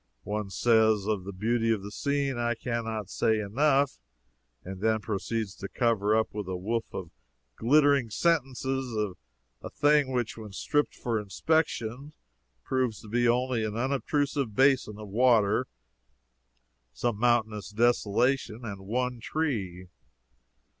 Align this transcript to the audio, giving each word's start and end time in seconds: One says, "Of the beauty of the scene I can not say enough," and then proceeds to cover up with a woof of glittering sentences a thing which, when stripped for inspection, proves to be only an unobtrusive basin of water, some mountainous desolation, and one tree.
One 0.23 0.49
says, 0.49 1.05
"Of 1.05 1.25
the 1.25 1.31
beauty 1.31 1.69
of 1.71 1.83
the 1.83 1.91
scene 1.91 2.35
I 2.39 2.55
can 2.55 2.85
not 2.85 3.07
say 3.11 3.37
enough," 3.39 3.99
and 4.63 4.81
then 4.81 4.99
proceeds 4.99 5.53
to 5.57 5.69
cover 5.69 6.17
up 6.17 6.33
with 6.33 6.47
a 6.47 6.55
woof 6.57 6.91
of 6.91 7.11
glittering 7.55 8.09
sentences 8.09 9.15
a 9.61 9.69
thing 9.69 10.11
which, 10.11 10.37
when 10.39 10.53
stripped 10.53 10.95
for 10.95 11.19
inspection, 11.19 12.13
proves 12.63 12.99
to 13.01 13.09
be 13.09 13.27
only 13.27 13.63
an 13.63 13.75
unobtrusive 13.75 14.55
basin 14.55 14.97
of 14.97 15.07
water, 15.09 15.67
some 16.93 17.19
mountainous 17.19 17.69
desolation, 17.69 18.65
and 18.65 18.87
one 18.87 19.19
tree. 19.19 19.89